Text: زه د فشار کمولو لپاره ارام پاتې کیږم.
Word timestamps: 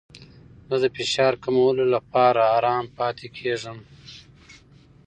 زه 0.69 0.75
د 0.83 0.85
فشار 0.95 1.33
کمولو 1.43 1.85
لپاره 1.95 2.41
ارام 2.57 2.85
پاتې 2.97 3.27
کیږم. 3.37 3.77